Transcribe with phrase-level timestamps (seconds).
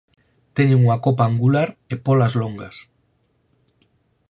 [0.55, 2.75] Teñen unha copa angular e pólas longas.